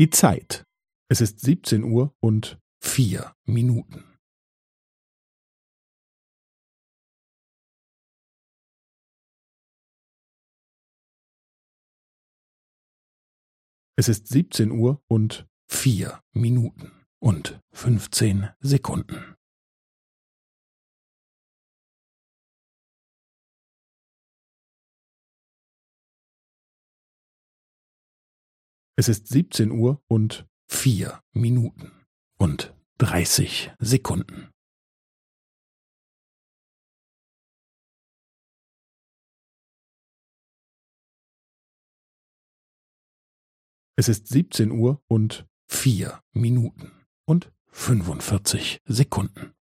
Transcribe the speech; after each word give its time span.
Die 0.00 0.08
Zeit. 0.08 0.64
Es 1.10 1.20
ist 1.20 1.40
siebzehn 1.40 1.84
Uhr 1.84 2.16
und 2.20 2.58
vier 2.82 3.36
Minuten. 3.44 4.18
Es 13.98 14.08
ist 14.08 14.28
siebzehn 14.28 14.70
Uhr 14.70 15.02
und 15.06 15.46
vier 15.70 16.22
Minuten 16.32 17.04
und 17.18 17.60
fünfzehn 17.70 18.48
Sekunden. 18.60 19.36
Es 29.00 29.08
ist 29.08 29.28
siebzehn 29.28 29.70
Uhr 29.70 30.04
und 30.08 30.46
vier 30.68 31.24
Minuten 31.32 32.04
und 32.36 32.76
dreißig 32.98 33.72
Sekunden. 33.78 34.50
Es 43.96 44.10
ist 44.10 44.28
siebzehn 44.28 44.70
Uhr 44.70 45.02
und 45.08 45.46
vier 45.66 46.22
Minuten 46.32 46.92
und 47.24 47.50
fünfundvierzig 47.68 48.82
Sekunden. 48.84 49.54